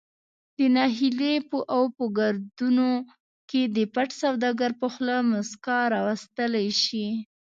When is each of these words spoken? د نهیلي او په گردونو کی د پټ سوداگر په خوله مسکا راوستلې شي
د 0.57 0.59
نهیلي 0.77 1.35
او 1.75 1.83
په 1.95 2.05
گردونو 2.17 2.89
کی 3.49 3.61
د 3.75 3.77
پټ 3.93 4.09
سوداگر 4.21 4.71
په 4.81 4.87
خوله 4.93 5.15
مسکا 5.31 5.79
راوستلې 5.95 6.67
شي 6.83 7.07